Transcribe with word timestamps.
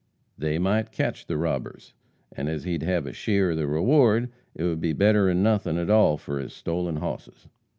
"They 0.35 0.57
might 0.57 0.91
catch 0.91 1.27
the 1.27 1.37
robbers, 1.37 1.93
an' 2.31 2.47
as 2.47 2.63
he'd 2.63 2.81
hev 2.81 3.05
a 3.05 3.13
sheer 3.13 3.51
ov 3.51 3.57
the 3.57 3.67
reward, 3.67 4.31
it 4.55 4.63
would 4.63 4.81
be 4.81 4.93
better'n 4.93 5.43
nothin' 5.43 5.77
at 5.77 5.91
all 5.91 6.17
fur 6.17 6.39
his 6.39 6.53
stolin 6.53 6.95
hosses." 6.97 7.47